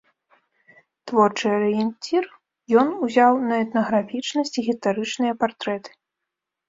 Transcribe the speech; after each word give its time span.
Творчы 1.11 1.47
арыенцір 1.57 2.23
ён 2.83 2.87
узяў 3.09 3.33
на 3.51 3.55
этнаграфічнасць 3.67 4.57
і 4.59 4.67
гістарычныя 4.69 5.33
партрэты. 5.45 5.89